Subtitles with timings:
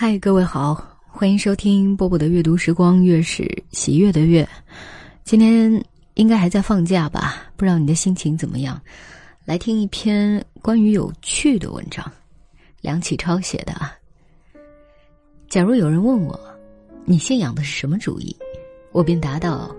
[0.00, 4.48] 嗨，各位好，欢迎收听波波的阅读时光，月是喜悦的月。
[5.24, 7.50] 今天应该还在放假吧？
[7.56, 8.80] 不知道你的心情怎么样？
[9.44, 12.08] 来听一篇关于有趣的文章，
[12.80, 13.92] 梁启超写的啊。
[15.48, 16.38] 假如有人问我，
[17.04, 18.36] 你信仰的是什么主义？
[18.92, 19.74] 我便答道，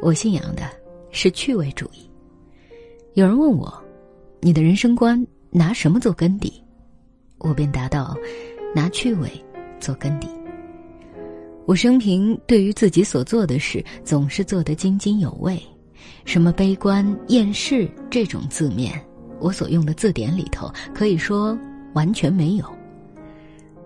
[0.00, 0.70] 我信仰的
[1.10, 2.08] 是趣味主义。
[3.14, 3.82] 有人问我，
[4.40, 5.20] 你的人生观
[5.50, 6.62] 拿什么做根底？
[7.38, 8.16] 我便答道，
[8.72, 9.28] 拿趣味。
[9.84, 10.28] 做根底。
[11.66, 15.60] 我生平对于自己所做的事，总是做得津津有味。
[16.24, 18.98] 什么悲观厌世这种字面，
[19.40, 21.58] 我所用的字典里头可以说
[21.92, 22.64] 完全没有。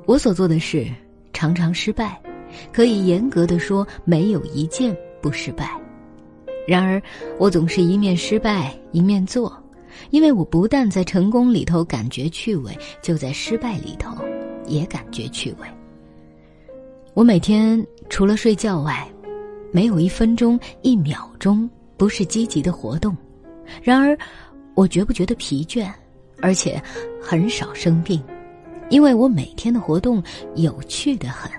[0.07, 0.87] 我所做的事
[1.33, 2.21] 常常失败，
[2.73, 5.69] 可以严格的说没有一件不失败。
[6.67, 7.03] 然而，
[7.39, 9.53] 我总是一面失败一面做，
[10.11, 14.17] 因为我不但在成功里头感觉趣味，就在失败里头
[14.67, 15.67] 也感觉趣味。
[17.15, 19.07] 我每天除了睡觉外，
[19.73, 23.17] 没有一分钟、一秒钟不是积极的活动。
[23.83, 24.17] 然而，
[24.75, 25.91] 我觉不觉得疲倦，
[26.41, 26.81] 而且
[27.21, 28.23] 很少生病，
[28.89, 30.23] 因为我每天的活动
[30.55, 31.51] 有趣的很。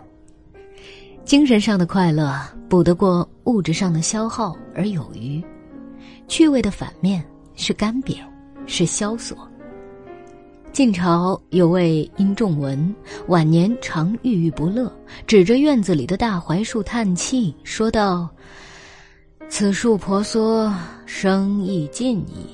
[1.25, 5.43] 精神上的快乐补得过物质上的消耗而有余，
[6.27, 7.23] 趣味的反面
[7.55, 8.17] 是干瘪，
[8.65, 9.48] 是萧索。
[10.71, 12.95] 晋朝有位殷仲文，
[13.27, 14.91] 晚年常郁郁不乐，
[15.27, 18.29] 指着院子里的大槐树叹气，说道
[19.49, 20.73] ：“此树婆娑，
[21.05, 22.47] 生意尽矣。”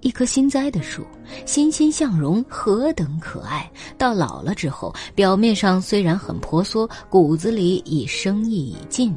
[0.00, 1.02] 一棵新栽的树，
[1.46, 3.68] 欣欣向荣，何等可爱！
[3.96, 9.16] 到老了之后，表面上虽然很婆娑，骨子里已生意已尽，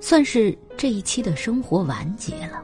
[0.00, 2.62] 算是这一期的生活完结了。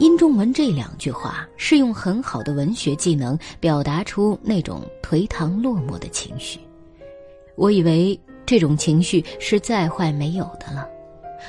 [0.00, 6.58] 殷仲文这两句话是用很好的文学技能表达出那种颓唐落寞的情绪。
[7.54, 10.88] 我以为这种情绪是再坏没有的了。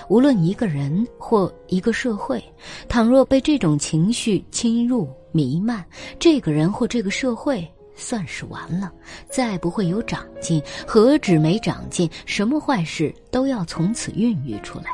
[0.10, 2.44] 无论一个人或一个社会，
[2.90, 5.86] 倘若被这种情绪侵入弥漫，
[6.20, 8.92] 这个人或这个社会算是完了，
[9.30, 10.62] 再不会有长进。
[10.86, 14.88] 何止没长进，什么坏事都要从此孕育出来。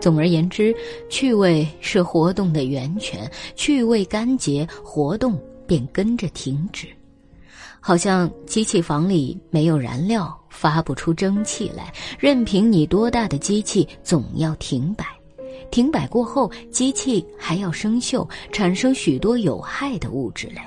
[0.00, 0.74] 总而言之，
[1.08, 6.86] 趣味是活动的源泉，趣味干结，活动便跟着停止。
[7.80, 15.06] 好像机器房里没有燃料，发不出蒸汽来，任凭你多大的机器，总要停摆。
[15.70, 20.60] 停摆过后，机器还要生锈，产生许多有害的物质类。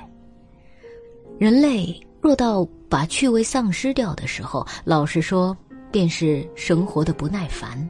[1.38, 5.56] 人类若到把趣味丧失掉的时候，老实说，
[5.90, 7.88] 便是生活的不耐烦。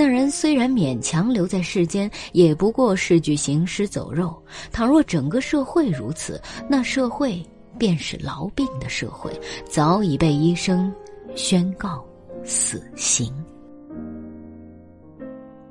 [0.00, 4.40] 那人虽然勉强留在世间，也不过是具行尸走肉。
[4.70, 7.44] 倘若整个社会如此，那社会
[7.76, 9.28] 便是痨病的社会，
[9.68, 10.94] 早已被医生
[11.34, 12.00] 宣告
[12.44, 13.34] 死刑。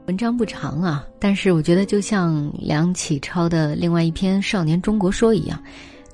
[0.07, 5.57] 文章不长啊，但是我觉得就像梁启超的另外一篇《少年中国说》一样，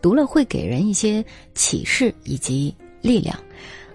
[0.04, 1.26] 读了会给人一些
[1.56, 3.36] 启示以及力量。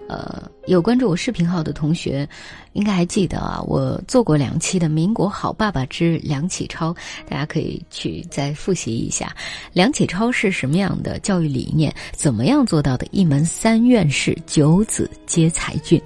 [0.09, 2.27] 呃，有关注我视频号的同学，
[2.73, 6.91] 应该还记得啊，我做过两期的《民国好爸爸之梁启超》，
[7.29, 9.31] 大家可以去再复习一下，
[9.71, 16.01] 梁启超是什么样的教育理念，怎么样做到的一门三院士，九子皆才俊。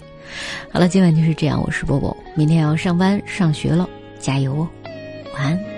[0.71, 3.87] 好了，今晚就是这样，我是波波，明天要上班上学了，
[4.19, 4.67] 加油哦，
[5.35, 5.72] 晚安。